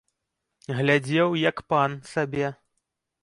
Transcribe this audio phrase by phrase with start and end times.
[0.77, 2.47] Глядзеў, як пан, сабе.